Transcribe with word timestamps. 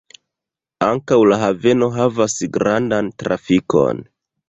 Ankaŭ 0.85 1.19
la 1.33 1.39
haveno 1.43 1.91
havas 1.99 2.37
grandan 2.59 3.15
trafikon. 3.25 4.07